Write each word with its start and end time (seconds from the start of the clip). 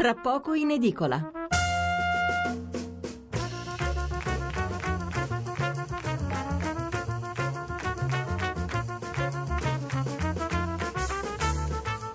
tra 0.00 0.14
poco 0.14 0.54
in 0.54 0.70
edicola. 0.70 1.30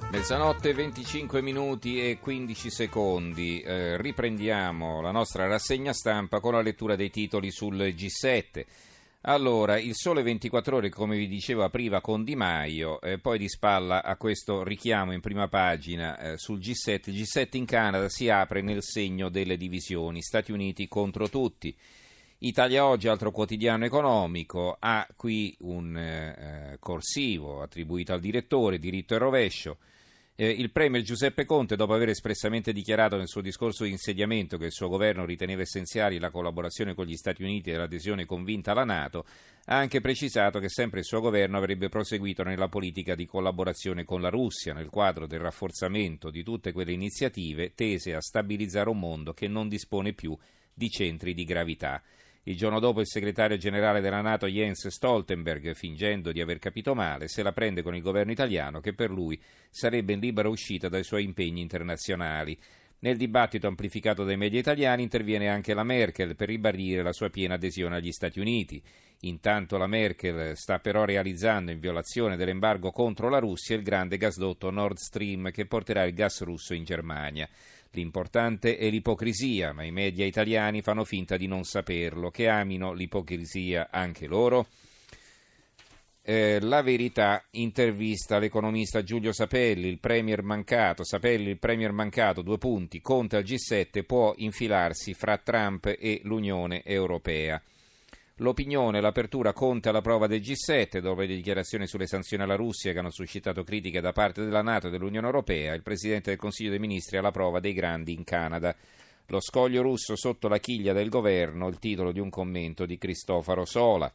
Mezzanotte 0.09 0.73
25 0.73 1.43
minuti 1.43 2.01
e 2.01 2.17
15 2.19 2.71
secondi. 2.71 3.61
Eh, 3.61 3.97
riprendiamo 4.01 5.01
la 5.01 5.11
nostra 5.11 5.45
rassegna 5.45 5.93
stampa 5.93 6.39
con 6.39 6.53
la 6.53 6.61
lettura 6.61 6.95
dei 6.95 7.11
titoli 7.11 7.51
sul 7.51 7.75
G7. 7.75 8.65
Allora, 9.27 9.79
il 9.79 9.95
sole 9.95 10.21
24 10.21 10.75
ore, 10.75 10.89
come 10.89 11.17
vi 11.17 11.27
diceva 11.27 11.67
prima, 11.69 11.99
con 11.99 12.23
Di 12.23 12.35
Maio, 12.35 13.01
eh, 13.01 13.17
poi 13.17 13.39
di 13.39 13.49
spalla 13.49 14.03
a 14.03 14.17
questo 14.17 14.63
richiamo 14.63 15.13
in 15.13 15.19
prima 15.19 15.47
pagina 15.47 16.15
eh, 16.19 16.37
sul 16.37 16.59
G7. 16.59 17.09
Il 17.09 17.23
G7 17.23 17.57
in 17.57 17.65
Canada 17.65 18.07
si 18.07 18.29
apre 18.29 18.61
nel 18.61 18.83
segno 18.83 19.29
delle 19.29 19.57
divisioni, 19.57 20.21
Stati 20.21 20.51
Uniti 20.51 20.87
contro 20.87 21.27
tutti. 21.27 21.75
Italia 22.39 22.85
Oggi, 22.85 23.07
altro 23.07 23.31
quotidiano 23.31 23.83
economico, 23.85 24.77
ha 24.77 25.07
qui 25.15 25.55
un 25.61 25.97
eh, 25.97 26.77
corsivo 26.79 27.63
attribuito 27.63 28.13
al 28.13 28.19
direttore, 28.19 28.77
diritto 28.77 29.15
e 29.15 29.17
rovescio. 29.17 29.77
Eh, 30.37 30.49
il 30.49 30.69
Premier 30.69 31.01
Giuseppe 31.01 31.45
Conte, 31.45 31.77
dopo 31.77 31.93
aver 31.93 32.09
espressamente 32.09 32.73
dichiarato 32.73 33.15
nel 33.15 33.29
suo 33.29 33.39
discorso 33.39 33.85
di 33.85 33.91
insediamento 33.91 34.57
che 34.57 34.65
il 34.65 34.73
suo 34.73 34.89
governo 34.89 35.23
riteneva 35.23 35.61
essenziali 35.61 36.19
la 36.19 36.29
collaborazione 36.29 36.93
con 36.93 37.05
gli 37.05 37.15
Stati 37.15 37.41
Uniti 37.41 37.69
e 37.69 37.77
l'adesione 37.77 38.25
convinta 38.25 38.71
alla 38.71 38.83
Nato, 38.83 39.23
ha 39.67 39.77
anche 39.77 40.01
precisato 40.01 40.59
che 40.59 40.67
sempre 40.67 40.99
il 40.99 41.05
suo 41.05 41.21
governo 41.21 41.57
avrebbe 41.57 41.87
proseguito 41.87 42.43
nella 42.43 42.67
politica 42.67 43.15
di 43.15 43.25
collaborazione 43.25 44.03
con 44.03 44.19
la 44.19 44.27
Russia 44.27 44.73
nel 44.73 44.89
quadro 44.89 45.25
del 45.25 45.39
rafforzamento 45.39 46.29
di 46.29 46.43
tutte 46.43 46.73
quelle 46.73 46.91
iniziative 46.91 47.73
tese 47.73 48.13
a 48.13 48.19
stabilizzare 48.19 48.89
un 48.89 48.99
mondo 48.99 49.31
che 49.31 49.47
non 49.47 49.69
dispone 49.69 50.11
più 50.11 50.37
di 50.73 50.89
centri 50.89 51.33
di 51.33 51.45
gravità. 51.45 52.03
Il 52.47 52.55
giorno 52.55 52.79
dopo 52.79 52.99
il 52.99 53.07
segretario 53.07 53.57
generale 53.57 54.01
della 54.01 54.21
Nato 54.21 54.45
Jens 54.45 54.87
Stoltenberg, 54.89 55.73
fingendo 55.73 56.31
di 56.31 56.41
aver 56.41 56.59
capito 56.59 56.93
male, 56.93 57.27
se 57.27 57.41
la 57.41 57.51
prende 57.51 57.81
con 57.81 57.95
il 57.95 58.03
governo 58.03 58.31
italiano 58.31 58.81
che 58.81 58.93
per 58.93 59.09
lui 59.09 59.41
sarebbe 59.67 60.13
in 60.13 60.19
libera 60.19 60.47
uscita 60.47 60.87
dai 60.87 61.03
suoi 61.03 61.23
impegni 61.23 61.61
internazionali. 61.61 62.55
Nel 62.99 63.17
dibattito 63.17 63.65
amplificato 63.65 64.23
dai 64.23 64.37
media 64.37 64.59
italiani 64.59 65.01
interviene 65.01 65.49
anche 65.49 65.73
la 65.73 65.83
Merkel 65.83 66.35
per 66.35 66.49
ribadire 66.49 67.01
la 67.01 67.13
sua 67.13 67.31
piena 67.31 67.55
adesione 67.55 67.95
agli 67.95 68.11
Stati 68.11 68.39
Uniti. 68.39 68.79
Intanto 69.21 69.77
la 69.77 69.87
Merkel 69.87 70.55
sta 70.55 70.77
però 70.77 71.03
realizzando 71.03 71.71
in 71.71 71.79
violazione 71.79 72.35
dell'embargo 72.35 72.91
contro 72.91 73.27
la 73.27 73.39
Russia 73.39 73.75
il 73.75 73.81
grande 73.81 74.17
gasdotto 74.17 74.69
Nord 74.69 74.97
Stream 74.97 75.49
che 75.49 75.65
porterà 75.65 76.03
il 76.03 76.13
gas 76.13 76.43
russo 76.43 76.75
in 76.75 76.83
Germania. 76.83 77.49
L'importante 77.95 78.77
è 78.77 78.89
l'ipocrisia, 78.89 79.71
ma 79.71 79.83
i 79.83 79.91
media 79.91 80.25
italiani 80.25 80.81
fanno 80.81 81.05
finta 81.05 81.37
di 81.37 81.47
non 81.47 81.63
saperlo, 81.63 82.29
che 82.29 82.49
amino 82.49 82.91
l'ipocrisia 82.91 83.87
anche 83.89 84.27
loro. 84.27 84.67
Eh, 86.21 86.59
la 86.61 86.81
verità 86.81 87.41
intervista 87.51 88.37
l'economista 88.37 89.01
Giulio 89.01 89.31
Sapelli, 89.31 89.87
il 89.87 89.99
premier 89.99 90.41
mancato, 90.41 91.05
Sapelli 91.05 91.51
il 91.51 91.59
premier 91.59 91.91
mancato, 91.91 92.41
due 92.41 92.57
punti, 92.57 92.99
Conte 92.99 93.37
al 93.37 93.43
G7 93.43 94.03
può 94.03 94.33
infilarsi 94.37 95.13
fra 95.13 95.37
Trump 95.37 95.85
e 95.85 96.19
l'Unione 96.23 96.83
Europea. 96.83 97.61
L'opinione, 98.39 98.99
l'apertura 98.99 99.53
conta 99.53 99.93
la 99.93 100.01
prova 100.01 100.27
del 100.27 100.41
G7, 100.41 100.99
dopo 100.99 101.21
le 101.21 101.27
dichiarazioni 101.27 101.87
sulle 101.87 102.05
sanzioni 102.05 102.43
alla 102.43 102.57
Russia 102.57 102.91
che 102.91 102.99
hanno 102.99 103.09
suscitato 103.09 103.63
critiche 103.63 104.01
da 104.01 104.11
parte 104.11 104.43
della 104.43 104.61
Nato 104.61 104.87
e 104.87 104.89
dell'Unione 104.89 105.25
Europea, 105.25 105.73
il 105.73 105.81
Presidente 105.81 106.31
del 106.31 106.39
Consiglio 106.39 106.71
dei 106.71 106.79
Ministri 106.79 107.15
ha 107.15 107.21
la 107.21 107.31
prova 107.31 107.61
dei 107.61 107.71
grandi 107.71 108.11
in 108.11 108.25
Canada. 108.25 108.75
Lo 109.27 109.39
scoglio 109.39 109.81
russo 109.81 110.17
sotto 110.17 110.49
la 110.49 110.57
chiglia 110.57 110.91
del 110.91 111.07
governo, 111.07 111.69
il 111.69 111.79
titolo 111.79 112.11
di 112.11 112.19
un 112.19 112.29
commento 112.29 112.85
di 112.85 112.97
Cristoforo 112.97 113.63
Sola. 113.63 114.11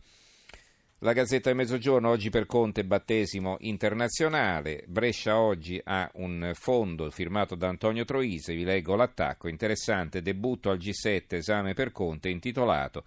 La 0.98 1.14
Gazzetta 1.14 1.48
del 1.48 1.56
Mezzogiorno 1.56 2.10
oggi 2.10 2.28
per 2.28 2.44
Conte 2.44 2.84
battesimo 2.84 3.56
internazionale. 3.60 4.84
Brescia 4.86 5.40
oggi 5.40 5.80
ha 5.82 6.10
un 6.16 6.50
fondo 6.52 7.10
firmato 7.10 7.54
da 7.54 7.68
Antonio 7.68 8.04
Troise, 8.04 8.54
vi 8.54 8.64
leggo 8.64 8.96
l'attacco, 8.96 9.48
interessante 9.48 10.20
debutto 10.20 10.68
al 10.68 10.76
G7 10.76 11.36
esame 11.36 11.72
per 11.72 11.90
Conte 11.90 12.28
intitolato 12.28 13.04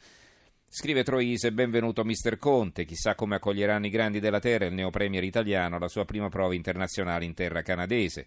Scrive 0.75 1.03
Troise, 1.03 1.51
benvenuto 1.51 2.03
Mister 2.03 2.39
Conte, 2.39 2.83
chissà 2.83 3.13
come 3.13 3.35
accoglieranno 3.35 3.85
i 3.85 3.91
grandi 3.91 4.19
della 4.19 4.39
terra 4.39 4.65
il 4.65 4.73
neopremier 4.73 5.23
italiano 5.23 5.75
alla 5.75 5.87
sua 5.87 6.03
prima 6.03 6.29
prova 6.29 6.55
internazionale 6.55 7.25
in 7.25 7.35
terra 7.35 7.61
canadese. 7.61 8.25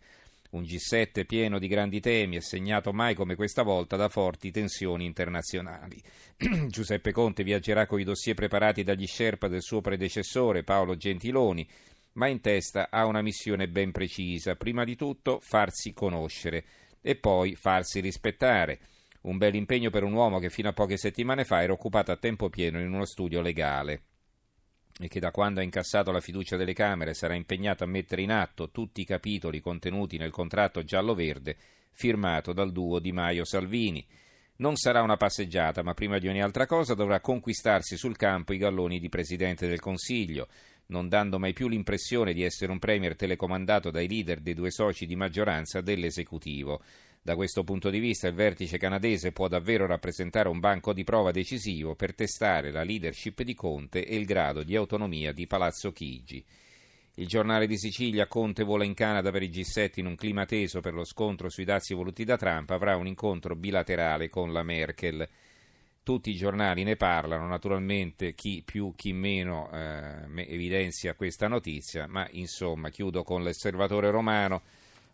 Un 0.50 0.62
G7 0.62 1.26
pieno 1.26 1.58
di 1.58 1.66
grandi 1.66 1.98
temi 1.98 2.36
e 2.36 2.40
segnato 2.40 2.92
mai 2.92 3.16
come 3.16 3.34
questa 3.34 3.64
volta 3.64 3.96
da 3.96 4.08
forti 4.08 4.52
tensioni 4.52 5.06
internazionali. 5.06 6.00
Giuseppe 6.68 7.10
Conte 7.10 7.42
viaggerà 7.42 7.84
con 7.84 7.98
i 7.98 8.04
dossier 8.04 8.36
preparati 8.36 8.84
dagli 8.84 9.08
Sherpa 9.08 9.48
del 9.48 9.62
suo 9.62 9.80
predecessore 9.80 10.62
Paolo 10.62 10.96
Gentiloni, 10.96 11.68
ma 12.12 12.28
in 12.28 12.40
testa 12.40 12.90
ha 12.92 13.06
una 13.06 13.22
missione 13.22 13.66
ben 13.66 13.90
precisa. 13.90 14.54
Prima 14.54 14.84
di 14.84 14.94
tutto 14.94 15.40
farsi 15.42 15.92
conoscere 15.92 16.64
e 17.00 17.16
poi 17.16 17.56
farsi 17.56 17.98
rispettare. 17.98 18.78
Un 19.26 19.38
bel 19.38 19.56
impegno 19.56 19.90
per 19.90 20.04
un 20.04 20.12
uomo 20.12 20.38
che 20.38 20.50
fino 20.50 20.68
a 20.68 20.72
poche 20.72 20.96
settimane 20.96 21.44
fa 21.44 21.62
era 21.62 21.72
occupato 21.72 22.12
a 22.12 22.16
tempo 22.16 22.48
pieno 22.48 22.78
in 22.78 22.92
uno 22.92 23.04
studio 23.04 23.40
legale 23.40 24.02
e 24.98 25.08
che 25.08 25.20
da 25.20 25.30
quando 25.30 25.60
ha 25.60 25.64
incassato 25.64 26.10
la 26.10 26.20
fiducia 26.20 26.56
delle 26.56 26.72
Camere 26.72 27.12
sarà 27.12 27.34
impegnato 27.34 27.84
a 27.84 27.88
mettere 27.88 28.22
in 28.22 28.30
atto 28.30 28.70
tutti 28.70 29.00
i 29.00 29.04
capitoli 29.04 29.60
contenuti 29.60 30.16
nel 30.16 30.30
contratto 30.30 30.84
giallo-verde 30.84 31.56
firmato 31.90 32.52
dal 32.52 32.72
duo 32.72 32.98
Di 32.98 33.12
Maio-Salvini. 33.12 34.06
Non 34.58 34.76
sarà 34.76 35.02
una 35.02 35.16
passeggiata, 35.16 35.82
ma 35.82 35.92
prima 35.92 36.18
di 36.18 36.28
ogni 36.28 36.40
altra 36.40 36.64
cosa 36.66 36.94
dovrà 36.94 37.20
conquistarsi 37.20 37.96
sul 37.96 38.16
campo 38.16 38.54
i 38.54 38.58
galloni 38.58 38.98
di 38.98 39.10
Presidente 39.10 39.66
del 39.66 39.80
Consiglio, 39.80 40.48
non 40.86 41.08
dando 41.08 41.38
mai 41.38 41.52
più 41.52 41.68
l'impressione 41.68 42.32
di 42.32 42.42
essere 42.42 42.72
un 42.72 42.78
Premier 42.78 43.16
telecomandato 43.16 43.90
dai 43.90 44.08
leader 44.08 44.40
dei 44.40 44.54
due 44.54 44.70
soci 44.70 45.04
di 45.04 45.16
maggioranza 45.16 45.82
dell'esecutivo. 45.82 46.80
Da 47.26 47.34
questo 47.34 47.64
punto 47.64 47.90
di 47.90 47.98
vista 47.98 48.28
il 48.28 48.34
vertice 48.34 48.78
canadese 48.78 49.32
può 49.32 49.48
davvero 49.48 49.84
rappresentare 49.84 50.48
un 50.48 50.60
banco 50.60 50.92
di 50.92 51.02
prova 51.02 51.32
decisivo 51.32 51.96
per 51.96 52.14
testare 52.14 52.70
la 52.70 52.84
leadership 52.84 53.42
di 53.42 53.52
Conte 53.52 54.06
e 54.06 54.14
il 54.14 54.24
grado 54.24 54.62
di 54.62 54.76
autonomia 54.76 55.32
di 55.32 55.48
Palazzo 55.48 55.90
Chigi. 55.90 56.44
Il 57.14 57.26
giornale 57.26 57.66
di 57.66 57.76
Sicilia, 57.78 58.28
Conte 58.28 58.62
vola 58.62 58.84
in 58.84 58.94
Canada 58.94 59.32
per 59.32 59.42
i 59.42 59.50
G7 59.50 59.94
in 59.96 60.06
un 60.06 60.14
clima 60.14 60.46
teso 60.46 60.78
per 60.78 60.94
lo 60.94 61.02
scontro 61.02 61.48
sui 61.48 61.64
dazi 61.64 61.94
voluti 61.94 62.22
da 62.22 62.36
Trump, 62.36 62.70
avrà 62.70 62.94
un 62.94 63.08
incontro 63.08 63.56
bilaterale 63.56 64.28
con 64.28 64.52
la 64.52 64.62
Merkel. 64.62 65.28
Tutti 66.04 66.30
i 66.30 66.36
giornali 66.36 66.84
ne 66.84 66.94
parlano, 66.94 67.48
naturalmente 67.48 68.36
chi 68.36 68.62
più 68.64 68.92
chi 68.94 69.12
meno 69.12 69.68
eh, 69.72 70.44
evidenzia 70.46 71.16
questa 71.16 71.48
notizia, 71.48 72.06
ma 72.06 72.24
insomma 72.30 72.88
chiudo 72.90 73.24
con 73.24 73.42
l'osservatore 73.42 74.10
romano 74.10 74.62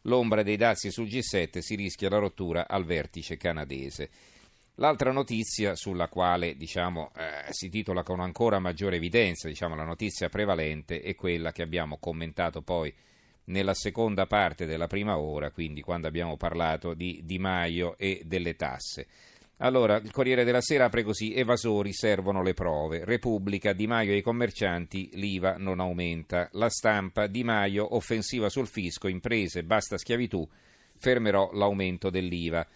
l'ombra 0.02 0.42
dei 0.42 0.56
dazi 0.56 0.90
sul 0.90 1.06
G7 1.06 1.58
si 1.58 1.74
rischia 1.74 2.08
la 2.08 2.18
rottura 2.18 2.68
al 2.68 2.84
vertice 2.84 3.36
canadese. 3.36 4.10
L'altra 4.76 5.12
notizia 5.12 5.74
sulla 5.74 6.08
quale 6.08 6.56
diciamo, 6.56 7.12
eh, 7.14 7.52
si 7.52 7.68
titola 7.68 8.02
con 8.02 8.20
ancora 8.20 8.58
maggiore 8.58 8.96
evidenza, 8.96 9.46
diciamo, 9.46 9.74
la 9.74 9.84
notizia 9.84 10.28
prevalente 10.28 11.02
è 11.02 11.14
quella 11.14 11.52
che 11.52 11.62
abbiamo 11.62 11.98
commentato 11.98 12.62
poi 12.62 12.92
nella 13.44 13.74
seconda 13.74 14.26
parte 14.26 14.66
della 14.66 14.86
prima 14.86 15.18
ora, 15.18 15.50
quindi 15.50 15.82
quando 15.82 16.06
abbiamo 16.06 16.36
parlato 16.36 16.94
di 16.94 17.20
Di 17.24 17.38
Maio 17.38 17.98
e 17.98 18.22
delle 18.24 18.56
tasse. 18.56 19.06
Allora, 19.58 19.96
il 19.96 20.10
Corriere 20.10 20.44
della 20.44 20.60
Sera 20.60 20.86
apre 20.86 21.02
così: 21.02 21.34
evasori 21.34 21.92
servono 21.92 22.42
le 22.42 22.54
prove. 22.54 23.04
Repubblica, 23.04 23.72
Di 23.72 23.86
Maio 23.86 24.12
e 24.12 24.16
i 24.16 24.22
commercianti, 24.22 25.10
l'IVA 25.14 25.56
non 25.56 25.80
aumenta. 25.80 26.48
La 26.52 26.68
stampa, 26.68 27.26
Di 27.26 27.44
Maio, 27.44 27.94
offensiva 27.94 28.48
sul 28.48 28.66
fisco, 28.66 29.08
imprese, 29.08 29.62
basta 29.62 29.96
schiavitù, 29.98 30.46
fermerò 30.96 31.50
l'aumento 31.52 32.10
dell'IVA. 32.10 32.66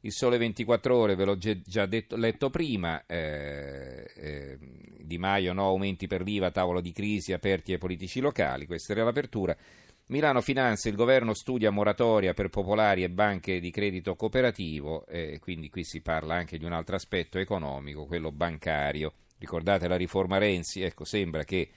Il 0.00 0.12
Sole 0.12 0.36
24 0.36 0.94
Ore, 0.94 1.14
ve 1.14 1.24
l'ho 1.24 1.38
già 1.38 1.86
detto, 1.86 2.16
letto 2.16 2.50
prima, 2.50 3.06
eh, 3.06 4.06
eh, 4.14 4.58
Di 5.00 5.16
Maio 5.16 5.54
no 5.54 5.64
aumenti 5.64 6.06
per 6.06 6.20
l'IVA, 6.20 6.50
tavolo 6.50 6.82
di 6.82 6.92
crisi 6.92 7.32
aperti 7.32 7.72
ai 7.72 7.78
politici 7.78 8.20
locali, 8.20 8.66
questa 8.66 8.92
era 8.92 9.04
l'apertura. 9.04 9.56
Milano 10.06 10.42
Finanza, 10.42 10.90
il 10.90 10.96
governo 10.96 11.32
studia 11.32 11.70
moratoria 11.70 12.34
per 12.34 12.50
popolari 12.50 13.04
e 13.04 13.08
banche 13.08 13.58
di 13.58 13.70
credito 13.70 14.14
cooperativo, 14.16 15.06
eh, 15.06 15.38
quindi 15.40 15.70
qui 15.70 15.82
si 15.82 16.02
parla 16.02 16.34
anche 16.34 16.58
di 16.58 16.66
un 16.66 16.72
altro 16.72 16.96
aspetto 16.96 17.38
economico, 17.38 18.04
quello 18.04 18.30
bancario. 18.30 19.14
Ricordate 19.38 19.88
la 19.88 19.96
riforma 19.96 20.36
Renzi? 20.36 20.82
Ecco, 20.82 21.04
sembra 21.06 21.44
che 21.44 21.70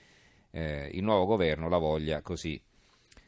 eh, 0.50 0.90
il 0.92 1.02
nuovo 1.02 1.24
governo 1.24 1.70
la 1.70 1.78
voglia 1.78 2.20
così 2.20 2.60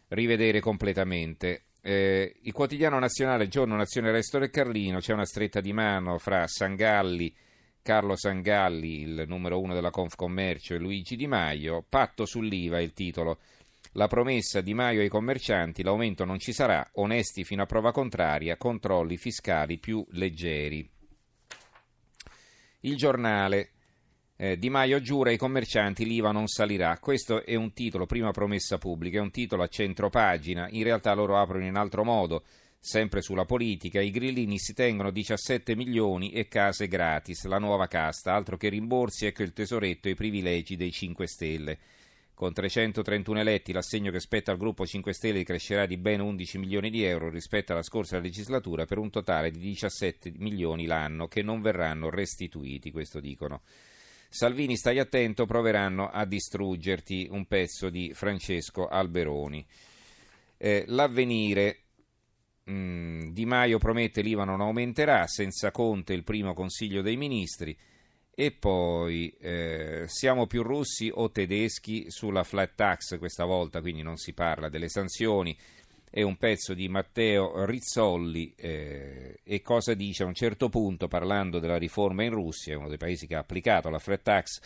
rivedere 0.09 0.61
completamente. 0.61 1.63
Eh, 1.81 2.37
il 2.43 2.53
quotidiano 2.53 2.99
nazionale 2.99 3.49
Giorno 3.49 3.77
Nazione 3.77 4.11
Resto 4.11 4.39
del 4.39 4.51
Carlino, 4.51 4.99
c'è 4.99 5.15
una 5.15 5.25
stretta 5.25 5.63
di 5.63 5.73
mano 5.73 6.19
fra 6.19 6.47
Sangalli, 6.47 7.35
Carlo 7.81 8.17
Sangalli, 8.17 9.01
il 9.01 9.25
numero 9.27 9.61
uno 9.61 9.73
della 9.73 9.91
Confcommercio, 9.91 10.75
e 10.75 10.79
Luigi 10.79 11.17
Di 11.17 11.27
Maio, 11.27 11.83
patto 11.89 12.27
sull'IVA, 12.27 12.81
il 12.81 12.93
titolo 12.93 13.39
La 13.95 14.07
promessa 14.07 14.61
di 14.61 14.73
Maio 14.73 15.01
ai 15.01 15.09
commercianti, 15.09 15.83
l'aumento 15.83 16.25
non 16.25 16.39
ci 16.39 16.53
sarà, 16.53 16.89
onesti 16.95 17.43
fino 17.43 17.63
a 17.63 17.67
prova 17.67 17.91
contraria, 17.91 18.57
controlli 18.57 19.17
fiscali 19.17 19.79
più 19.79 20.07
leggeri. 20.11 20.89
Il 22.81 22.97
giornale. 22.97 23.71
Eh, 24.37 24.57
di 24.57 24.71
Maio 24.71 25.01
giura 25.01 25.31
ai 25.31 25.37
commercianti 25.37 26.07
l'IVA 26.07 26.31
non 26.31 26.47
salirà. 26.47 26.97
Questo 26.99 27.45
è 27.45 27.57
un 27.57 27.73
titolo, 27.73 28.07
prima 28.07 28.31
promessa 28.31 28.79
pubblica, 28.79 29.19
è 29.19 29.21
un 29.21 29.33
titolo 29.33 29.65
a 29.65 29.69
centro 29.69 30.09
pagina. 30.09 30.69
In 30.71 30.85
realtà 30.85 31.13
loro 31.13 31.37
aprono 31.37 31.67
in 31.67 31.75
altro 31.75 32.05
modo. 32.05 32.45
Sempre 32.79 33.23
sulla 33.23 33.45
politica, 33.45 34.01
i 34.01 34.11
grillini 34.11 34.59
si 34.59 34.73
tengono 34.73 35.11
17 35.11 35.75
milioni 35.75 36.31
e 36.31 36.47
case 36.47 36.87
gratis, 36.87 37.45
la 37.45 37.59
nuova 37.59 37.89
casta, 37.89 38.33
altro 38.33 38.57
che 38.57 38.71
rimborsi, 38.71 39.27
ecco 39.27 39.43
il 39.43 39.53
tesoretto 39.53 40.09
e 40.09 40.13
i 40.13 40.15
privilegi 40.15 40.77
dei 40.77 40.93
5 40.93 41.27
Stelle. 41.27 41.79
Con 42.41 42.55
331 42.55 43.39
eletti 43.39 43.71
l'assegno 43.71 44.11
che 44.11 44.19
spetta 44.19 44.51
al 44.51 44.57
gruppo 44.57 44.87
5 44.87 45.13
Stelle 45.13 45.45
crescerà 45.45 45.85
di 45.85 45.99
ben 45.99 46.21
11 46.21 46.57
milioni 46.57 46.89
di 46.89 47.05
euro 47.05 47.29
rispetto 47.29 47.73
alla 47.73 47.83
scorsa 47.83 48.19
legislatura 48.19 48.87
per 48.87 48.97
un 48.97 49.11
totale 49.11 49.51
di 49.51 49.59
17 49.59 50.33
milioni 50.39 50.87
l'anno 50.87 51.29
che 51.29 51.43
non 51.43 51.61
verranno 51.61 52.09
restituiti, 52.09 52.93
questo 52.93 53.21
dicono. 53.21 53.61
Salvini, 54.31 54.79
stai 54.79 54.99
attento, 54.99 55.45
proveranno 55.45 56.09
a 56.09 56.25
distruggerti 56.25 57.29
un 57.31 57.45
pezzo 57.45 57.91
di 57.91 58.13
Francesco 58.15 58.89
Alberoni. 58.89 59.63
Eh, 60.57 60.85
l'avvenire 60.87 61.81
mm, 62.71 63.33
Di 63.33 63.45
Maio 63.45 63.77
promette 63.77 64.23
l'IVA 64.23 64.45
non 64.45 64.63
aumenterà, 64.63 65.27
senza 65.27 65.71
Conte 65.71 66.15
il 66.15 66.25
primo 66.25 66.55
Consiglio 66.55 67.03
dei 67.03 67.19
Ministri. 67.19 67.77
E 68.41 68.53
poi 68.53 69.31
eh, 69.39 70.05
siamo 70.07 70.47
più 70.47 70.63
russi 70.63 71.11
o 71.13 71.31
tedeschi 71.31 72.07
sulla 72.09 72.43
flat 72.43 72.73
tax 72.75 73.19
questa 73.19 73.45
volta, 73.45 73.83
quindi 73.83 74.01
non 74.01 74.17
si 74.17 74.33
parla 74.33 74.71
delle 74.71 74.89
sanzioni. 74.89 75.55
È 76.09 76.23
un 76.23 76.39
pezzo 76.39 76.73
di 76.73 76.89
Matteo 76.89 77.67
Rizzolli 77.67 78.55
eh, 78.57 79.41
e 79.45 79.61
cosa 79.61 79.93
dice 79.93 80.23
a 80.23 80.27
un 80.27 80.33
certo 80.33 80.71
punto 80.71 81.07
parlando 81.07 81.59
della 81.59 81.77
riforma 81.77 82.25
in 82.25 82.31
Russia, 82.31 82.79
uno 82.79 82.89
dei 82.89 82.97
paesi 82.97 83.27
che 83.27 83.35
ha 83.35 83.41
applicato 83.41 83.91
la 83.91 83.99
flat 83.99 84.23
tax. 84.23 84.61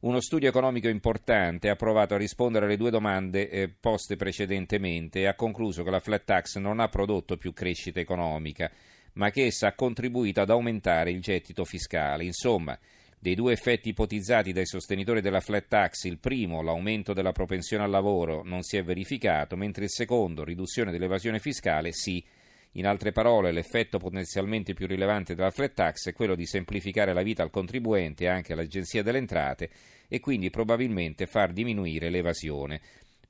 Uno 0.00 0.22
studio 0.22 0.48
economico 0.48 0.88
importante 0.88 1.68
ha 1.68 1.76
provato 1.76 2.14
a 2.14 2.16
rispondere 2.16 2.64
alle 2.64 2.78
due 2.78 2.88
domande 2.90 3.50
eh, 3.50 3.68
poste 3.68 4.16
precedentemente 4.16 5.20
e 5.20 5.26
ha 5.26 5.34
concluso 5.34 5.82
che 5.82 5.90
la 5.90 6.00
flat 6.00 6.24
tax 6.24 6.56
non 6.56 6.80
ha 6.80 6.88
prodotto 6.88 7.36
più 7.36 7.52
crescita 7.52 8.00
economica, 8.00 8.70
ma 9.16 9.28
che 9.28 9.44
essa 9.44 9.66
ha 9.66 9.74
contribuito 9.74 10.40
ad 10.40 10.48
aumentare 10.48 11.10
il 11.10 11.20
gettito 11.20 11.66
fiscale. 11.66 12.24
Insomma, 12.24 12.78
dei 13.22 13.36
due 13.36 13.52
effetti 13.52 13.90
ipotizzati 13.90 14.50
dai 14.50 14.66
sostenitori 14.66 15.20
della 15.20 15.38
flat 15.38 15.68
tax, 15.68 16.06
il 16.06 16.18
primo, 16.18 16.60
l'aumento 16.60 17.12
della 17.12 17.30
propensione 17.30 17.84
al 17.84 17.90
lavoro, 17.90 18.42
non 18.42 18.62
si 18.62 18.76
è 18.76 18.82
verificato, 18.82 19.54
mentre 19.54 19.84
il 19.84 19.90
secondo, 19.90 20.42
riduzione 20.42 20.90
dell'evasione 20.90 21.38
fiscale, 21.38 21.92
sì. 21.92 22.24
In 22.72 22.84
altre 22.84 23.12
parole, 23.12 23.52
l'effetto 23.52 23.98
potenzialmente 23.98 24.74
più 24.74 24.88
rilevante 24.88 25.36
della 25.36 25.52
flat 25.52 25.72
tax 25.72 26.08
è 26.08 26.12
quello 26.12 26.34
di 26.34 26.46
semplificare 26.46 27.12
la 27.12 27.22
vita 27.22 27.44
al 27.44 27.50
contribuente 27.50 28.24
e 28.24 28.26
anche 28.26 28.54
all'Agenzia 28.54 29.04
delle 29.04 29.18
Entrate 29.18 29.70
e 30.08 30.18
quindi 30.18 30.50
probabilmente 30.50 31.26
far 31.26 31.52
diminuire 31.52 32.10
l'evasione. 32.10 32.80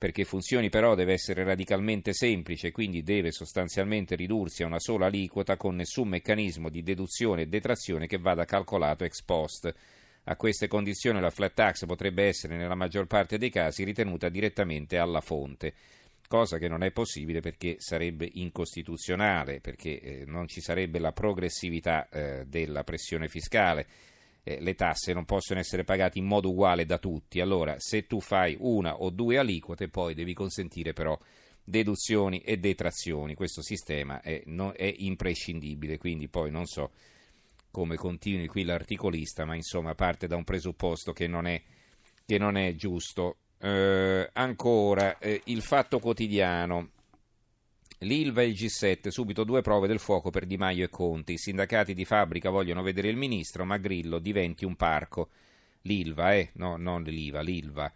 Perché 0.03 0.25
funzioni 0.25 0.69
però 0.69 0.97
deve 0.97 1.13
essere 1.13 1.45
radicalmente 1.45 2.13
semplice, 2.13 2.73
quindi 2.73 3.05
deve 3.05 3.31
sostanzialmente 3.31 4.17
ridursi 4.17 4.65
a 4.65 4.67
una 4.67 4.81
sola 4.81 5.07
aliquota 5.07 5.57
con 5.57 5.77
nessun 5.77 6.09
meccanismo 6.09 6.71
di 6.71 6.83
deduzione 6.83 7.43
e 7.43 7.47
detrazione 7.47 8.09
che 8.09 8.19
vada 8.19 8.45
calcolato 8.45 9.05
ex 9.05 9.23
post. 9.23 9.73
A 10.25 10.35
queste 10.35 10.67
condizioni 10.67 11.21
la 11.21 11.31
flat 11.31 11.55
tax 11.55 11.87
potrebbe 11.87 12.25
essere 12.25 12.57
nella 12.57 12.75
maggior 12.75 13.07
parte 13.07 13.39
dei 13.39 13.51
casi 13.51 13.85
ritenuta 13.85 14.29
direttamente 14.29 14.99
alla 14.99 15.21
fonte, 15.21 15.73
cosa 16.27 16.59
che 16.59 16.67
non 16.67 16.83
è 16.83 16.91
possibile 16.91 17.39
perché 17.39 17.77
sarebbe 17.79 18.29
incostituzionale, 18.29 19.61
perché 19.61 20.01
eh, 20.01 20.25
non 20.27 20.49
ci 20.49 20.61
sarebbe 20.61 20.99
la 20.99 21.13
progressività 21.13 22.09
eh, 22.09 22.45
della 22.49 22.83
pressione 22.83 23.29
fiscale 23.29 23.87
eh, 24.45 24.61
le 24.61 24.75
tasse 24.75 25.13
non 25.13 25.25
possono 25.25 25.61
essere 25.61 25.85
pagate 25.85 26.19
in 26.19 26.27
modo 26.27 26.51
uguale 26.51 26.85
da 26.85 26.99
tutti. 26.99 27.41
Allora, 27.41 27.77
se 27.79 28.07
tu 28.07 28.21
fai 28.21 28.57
una 28.61 29.01
o 29.01 29.11
due 29.11 29.39
aliquote, 29.39 29.89
poi 29.89 30.15
devi 30.15 30.35
consentire 30.35 30.93
però 30.93 31.19
deduzioni 31.65 32.41
e 32.41 32.59
detrazioni. 32.59 33.35
Questo 33.35 33.63
sistema 33.63 34.21
è, 34.21 34.43
no, 34.47 34.73
è 34.73 34.93
imprescindibile, 34.99 35.99
quindi 35.99 36.29
poi 36.29 36.51
non 36.51 36.67
so 36.67 36.91
come 37.71 37.97
continui 37.97 38.49
qui 38.49 38.65
l'articolista, 38.65 39.45
ma 39.45 39.55
insomma 39.55 39.95
parte 39.95 40.27
da 40.27 40.37
un 40.37 40.45
presupposto 40.45 41.13
che 41.13 41.27
non 41.27 41.47
è, 41.47 41.61
che 42.27 42.39
non 42.39 42.57
è 42.57 42.75
giusto. 42.75 43.37
Eh, 43.59 44.29
ancora, 44.33 45.19
eh, 45.19 45.41
il 45.45 45.63
fatto 45.63 45.99
quotidiano. 45.99 46.91
L'Ilva 48.03 48.43
e 48.43 48.49
il 48.49 48.55
G7, 48.55 49.09
subito 49.09 49.45
due 49.45 49.63
prove 49.63 49.87
del 49.87 49.99
fuoco 49.99 50.31
per 50.31 50.47
Di 50.47 50.57
Maio 50.57 50.85
e 50.85 50.89
Conti. 50.89 51.35
I 51.35 51.39
sindacati 51.39 51.95
di 51.95 52.05
fabbrica 52.05 52.51
vogliono 52.51 52.83
vedere 52.83 53.09
il 53.09 53.17
ministro, 53.17 53.65
ma 53.65 53.77
Grillo 53.77 54.19
diventi 54.19 54.65
un 54.65 54.77
parco. 54.77 55.29
L'Ilva, 55.83 56.35
eh? 56.35 56.51
No, 56.55 56.77
non 56.77 57.03
l'IVA, 57.03 57.41
l'Ilva. 57.41 57.93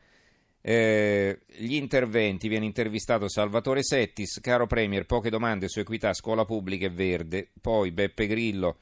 Eh, 0.61 1.43
gli 1.47 1.75
interventi, 1.75 2.49
viene 2.49 2.64
intervistato 2.64 3.29
Salvatore 3.29 3.85
Settis, 3.85 4.41
caro 4.41 4.67
Premier, 4.67 5.06
poche 5.06 5.31
domande 5.31 5.69
su 5.69 5.79
equità, 5.79 6.12
scuola 6.12 6.44
pubblica 6.44 6.87
e 6.87 6.91
verde. 6.91 7.50
Poi 7.61 7.93
Beppe 7.93 8.26
Grillo, 8.26 8.79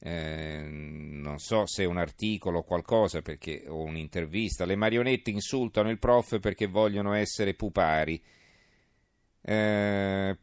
eh, 0.00 0.66
non 0.68 1.38
so 1.38 1.66
se 1.66 1.84
un 1.84 1.98
articolo 1.98 2.58
o 2.58 2.62
qualcosa, 2.64 3.22
perché, 3.22 3.64
o 3.68 3.82
un'intervista. 3.82 4.64
Le 4.64 4.74
marionette 4.74 5.30
insultano 5.30 5.88
il 5.88 6.00
prof 6.00 6.40
perché 6.40 6.66
vogliono 6.66 7.12
essere 7.12 7.54
pupari. 7.54 8.20
Eh, 9.40 10.38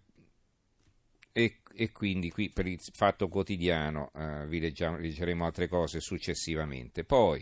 e, 1.75 1.91
quindi 1.91 2.29
qui 2.29 2.49
per 2.49 2.67
il 2.67 2.79
fatto 2.93 3.27
quotidiano 3.27 4.11
eh, 4.15 4.45
vi 4.47 4.59
leggiamo, 4.59 4.97
leggeremo 4.97 5.45
altre 5.45 5.67
cose 5.67 5.99
successivamente. 5.99 7.03
Poi 7.03 7.39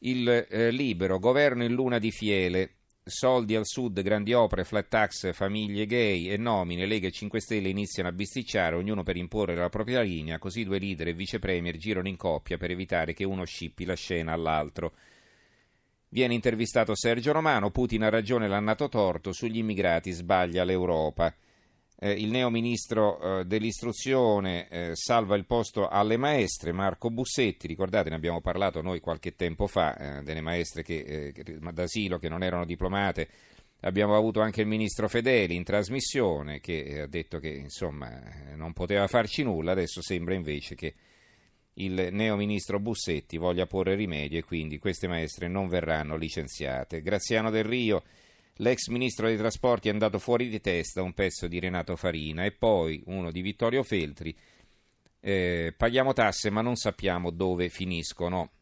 il 0.00 0.46
eh, 0.48 0.70
libero, 0.70 1.18
governo 1.18 1.64
in 1.64 1.72
luna 1.72 1.98
di 1.98 2.10
fiele, 2.10 2.74
soldi 3.08 3.56
al 3.56 3.66
sud, 3.66 4.00
grandi 4.02 4.32
opere, 4.32 4.64
flat 4.64 4.88
tax, 4.88 5.32
famiglie 5.32 5.86
gay 5.86 6.28
e 6.28 6.36
nomine, 6.36 6.86
Lega 6.86 7.08
e 7.08 7.10
5 7.10 7.40
Stelle 7.40 7.68
iniziano 7.68 8.08
a 8.08 8.12
bisticciare, 8.12 8.76
ognuno 8.76 9.02
per 9.02 9.16
imporre 9.16 9.54
la 9.54 9.68
propria 9.68 10.02
linea, 10.02 10.38
così 10.38 10.64
due 10.64 10.78
leader 10.78 11.08
e 11.08 11.14
vice 11.14 11.38
premier 11.38 11.76
girano 11.76 12.08
in 12.08 12.16
coppia 12.16 12.56
per 12.56 12.70
evitare 12.70 13.14
che 13.14 13.24
uno 13.24 13.44
scippi 13.44 13.84
la 13.84 13.94
scena 13.94 14.32
all'altro. 14.32 14.92
Viene 16.10 16.34
intervistato 16.34 16.94
Sergio 16.94 17.32
Romano, 17.32 17.70
Putin 17.70 18.04
ha 18.04 18.08
ragione, 18.08 18.48
l'ha 18.48 18.60
nato 18.60 18.88
torto, 18.88 19.32
sugli 19.32 19.58
immigrati 19.58 20.10
sbaglia 20.10 20.64
l'Europa. 20.64 21.34
Eh, 22.00 22.12
il 22.12 22.30
neo 22.30 22.48
ministro 22.48 23.40
eh, 23.40 23.44
dell'istruzione 23.44 24.68
eh, 24.68 24.90
salva 24.94 25.34
il 25.34 25.46
posto 25.46 25.88
alle 25.88 26.16
maestre, 26.16 26.70
Marco 26.70 27.10
Bussetti, 27.10 27.66
ricordate 27.66 28.08
ne 28.08 28.14
abbiamo 28.14 28.40
parlato 28.40 28.80
noi 28.82 29.00
qualche 29.00 29.34
tempo 29.34 29.66
fa, 29.66 29.96
eh, 29.96 30.22
delle 30.22 30.40
maestre 30.40 30.84
che, 30.84 31.32
eh, 31.34 31.58
d'asilo 31.72 32.18
che 32.18 32.28
non 32.28 32.44
erano 32.44 32.64
diplomate, 32.64 33.28
abbiamo 33.80 34.16
avuto 34.16 34.40
anche 34.40 34.60
il 34.60 34.68
ministro 34.68 35.08
Fedeli 35.08 35.56
in 35.56 35.64
trasmissione 35.64 36.60
che 36.60 36.82
eh, 36.82 37.00
ha 37.00 37.06
detto 37.08 37.40
che 37.40 37.48
insomma 37.48 38.08
non 38.54 38.72
poteva 38.74 39.08
farci 39.08 39.42
nulla, 39.42 39.72
adesso 39.72 40.00
sembra 40.00 40.34
invece 40.34 40.76
che 40.76 40.94
il 41.74 42.10
neo 42.12 42.36
ministro 42.36 42.78
Bussetti 42.78 43.38
voglia 43.38 43.66
porre 43.66 43.96
rimedio 43.96 44.38
e 44.38 44.44
quindi 44.44 44.78
queste 44.78 45.08
maestre 45.08 45.48
non 45.48 45.66
verranno 45.66 46.16
licenziate. 46.16 47.02
Graziano 47.02 47.50
Del 47.50 47.64
Rio, 47.64 48.04
l'ex 48.58 48.88
ministro 48.88 49.26
dei 49.26 49.36
trasporti 49.36 49.88
è 49.88 49.92
andato 49.92 50.18
fuori 50.18 50.48
di 50.48 50.60
testa, 50.60 51.02
un 51.02 51.12
pezzo 51.12 51.46
di 51.46 51.58
Renato 51.58 51.96
Farina 51.96 52.44
e 52.44 52.52
poi 52.52 53.02
uno 53.06 53.30
di 53.30 53.40
Vittorio 53.40 53.82
Feltri. 53.82 54.36
Eh, 55.20 55.74
paghiamo 55.76 56.12
tasse 56.12 56.48
ma 56.50 56.60
non 56.60 56.76
sappiamo 56.76 57.30
dove 57.30 57.68
finiscono 57.68 58.52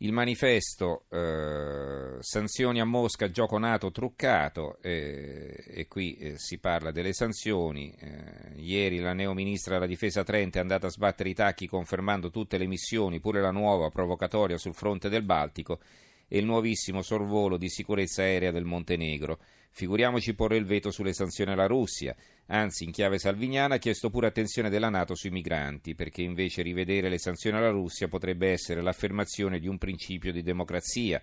il 0.00 0.12
manifesto 0.12 1.04
eh, 1.08 2.16
sanzioni 2.20 2.80
a 2.80 2.84
Mosca, 2.84 3.30
gioco 3.30 3.56
nato 3.56 3.90
truccato 3.90 4.76
eh, 4.82 5.64
e 5.66 5.86
qui 5.88 6.16
eh, 6.16 6.34
si 6.36 6.58
parla 6.58 6.90
delle 6.90 7.14
sanzioni. 7.14 7.94
Eh, 7.98 8.60
ieri 8.60 8.98
la 8.98 9.14
neo 9.14 9.32
ministra 9.32 9.74
della 9.74 9.86
difesa 9.86 10.22
Trente 10.22 10.58
è 10.58 10.60
andata 10.62 10.88
a 10.88 10.90
sbattere 10.90 11.30
i 11.30 11.34
tacchi 11.34 11.66
confermando 11.66 12.30
tutte 12.30 12.58
le 12.58 12.66
missioni, 12.66 13.20
pure 13.20 13.40
la 13.40 13.50
nuova 13.50 13.88
provocatoria 13.88 14.58
sul 14.58 14.74
fronte 14.74 15.08
del 15.08 15.22
Baltico 15.22 15.80
e 16.28 16.38
il 16.38 16.44
nuovissimo 16.44 17.02
sorvolo 17.02 17.56
di 17.56 17.68
sicurezza 17.68 18.22
aerea 18.22 18.50
del 18.50 18.64
Montenegro. 18.64 19.38
Figuriamoci 19.70 20.34
porre 20.34 20.56
il 20.56 20.64
veto 20.64 20.90
sulle 20.90 21.12
sanzioni 21.12 21.52
alla 21.52 21.66
Russia. 21.66 22.16
Anzi, 22.46 22.84
in 22.84 22.92
chiave 22.92 23.18
salviniana 23.18 23.74
ha 23.74 23.78
chiesto 23.78 24.08
pure 24.08 24.26
attenzione 24.26 24.70
della 24.70 24.88
Nato 24.88 25.14
sui 25.14 25.30
migranti, 25.30 25.94
perché 25.94 26.22
invece 26.22 26.62
rivedere 26.62 27.08
le 27.10 27.18
sanzioni 27.18 27.58
alla 27.58 27.70
Russia 27.70 28.08
potrebbe 28.08 28.50
essere 28.50 28.80
l'affermazione 28.80 29.58
di 29.58 29.68
un 29.68 29.76
principio 29.76 30.32
di 30.32 30.42
democrazia, 30.42 31.20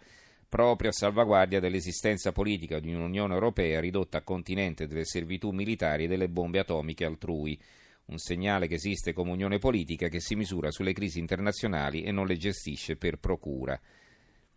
proprio 0.47 0.91
a 0.91 0.93
salvaguardia 0.93 1.59
dell'esistenza 1.59 2.31
politica 2.31 2.79
di 2.79 2.93
un'Unione 2.93 3.33
Europea 3.33 3.79
ridotta 3.79 4.19
a 4.19 4.23
continente 4.23 4.85
delle 4.85 5.05
servitù 5.05 5.49
militari 5.49 6.03
e 6.03 6.07
delle 6.07 6.29
bombe 6.29 6.59
atomiche 6.59 7.05
altrui. 7.05 7.59
Un 8.05 8.19
segnale 8.19 8.67
che 8.67 8.75
esiste 8.75 9.13
come 9.13 9.31
unione 9.31 9.57
politica 9.57 10.09
che 10.09 10.19
si 10.19 10.35
misura 10.35 10.69
sulle 10.69 10.93
crisi 10.93 11.17
internazionali 11.17 12.03
e 12.03 12.11
non 12.11 12.27
le 12.27 12.37
gestisce 12.37 12.97
per 12.97 13.17
procura. 13.17 13.79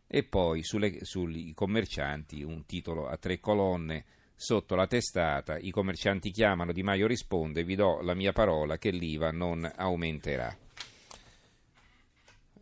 E 0.07 0.23
poi 0.23 0.63
sulle, 0.63 1.05
sui 1.05 1.53
commercianti 1.55 2.43
un 2.43 2.65
titolo 2.65 3.09
a 3.09 3.17
tre 3.17 3.41
colonne 3.41 4.05
sotto 4.37 4.75
la 4.75 4.87
testata, 4.87 5.59
i 5.59 5.71
commercianti 5.71 6.31
chiamano, 6.31 6.73
Di 6.73 6.83
Maio 6.83 7.07
risponde, 7.07 7.65
vi 7.65 7.75
do 7.75 8.01
la 8.03 8.15
mia 8.15 8.33
parola 8.33 8.77
che 8.77 8.91
l'IVA 8.91 9.31
non 9.31 9.71
aumenterà. 9.75 10.57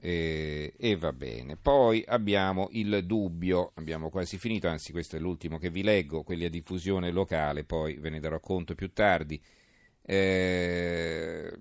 E, 0.00 0.74
e, 0.76 0.96
va 0.96 1.12
bene. 1.12 1.56
Poi 1.56 2.04
abbiamo 2.06 2.68
il 2.72 3.04
dubbio, 3.06 3.72
abbiamo 3.74 4.10
quasi 4.10 4.38
finito, 4.38 4.68
anzi 4.68 4.92
questo 4.92 5.16
è 5.16 5.18
l'ultimo 5.18 5.58
che 5.58 5.70
vi 5.70 5.82
leggo, 5.82 6.22
quelli 6.22 6.44
a 6.44 6.50
diffusione 6.50 7.10
locale, 7.10 7.64
poi 7.64 7.94
ve 7.94 8.10
ne 8.10 8.20
darò 8.20 8.38
conto 8.38 8.74
più 8.74 8.92
tardi. 8.92 9.42
Eh, 10.02 11.58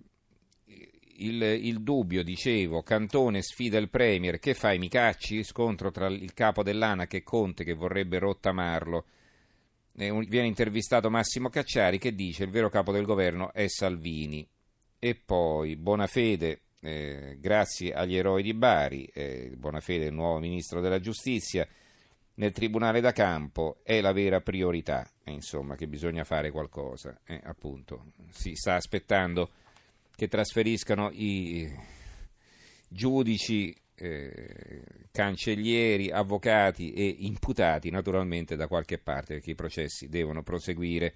il, 1.25 1.41
il, 1.41 1.81
dubbio, 1.81 2.23
dicevo, 2.23 2.81
Cantone 2.83 3.41
sfida 3.41 3.77
il 3.77 3.89
Premier, 3.89 4.39
che 4.39 4.53
fai, 4.53 4.77
mi 4.77 4.89
cacci? 4.89 5.43
Scontro 5.43 5.91
tra 5.91 6.07
il 6.07 6.33
capo 6.33 6.63
dell'ANAC 6.63 7.15
e 7.15 7.23
Conte 7.23 7.63
che 7.63 7.73
vorrebbe 7.73 8.19
rottamarlo 8.19 9.05
viene 9.95 10.47
intervistato 10.47 11.09
Massimo 11.09 11.49
Cacciari 11.49 11.99
che 11.99 12.15
dice 12.15 12.43
il 12.43 12.49
vero 12.49 12.69
capo 12.69 12.91
del 12.91 13.05
governo 13.05 13.53
è 13.53 13.67
Salvini. 13.67 14.47
E 14.97 15.15
poi 15.15 15.75
Bonafede, 15.75 16.61
eh, 16.79 17.37
grazie 17.39 17.93
agli 17.93 18.15
eroi 18.15 18.41
di 18.41 18.53
Bari, 18.53 19.05
eh, 19.13 19.51
Bonafede 19.55 20.05
il 20.05 20.13
nuovo 20.13 20.39
ministro 20.39 20.81
della 20.81 20.99
giustizia, 20.99 21.67
nel 22.35 22.51
tribunale 22.51 23.01
da 23.01 23.11
campo 23.11 23.81
è 23.83 24.01
la 24.01 24.13
vera 24.13 24.41
priorità, 24.41 25.07
eh, 25.23 25.31
insomma 25.31 25.75
che 25.75 25.87
bisogna 25.87 26.23
fare 26.23 26.51
qualcosa. 26.51 27.19
Eh, 27.25 27.39
appunto, 27.43 28.13
si 28.31 28.55
sta 28.55 28.75
aspettando 28.75 29.49
che 30.15 30.27
trasferiscano 30.27 31.09
i 31.11 31.69
giudici 32.87 33.75
eh, 33.95 34.83
cancellieri, 35.11 36.09
avvocati 36.09 36.93
e 36.93 37.15
imputati 37.19 37.89
naturalmente 37.89 38.55
da 38.55 38.67
qualche 38.67 38.97
parte 38.97 39.35
perché 39.35 39.51
i 39.51 39.55
processi 39.55 40.07
devono 40.07 40.43
proseguire. 40.43 41.11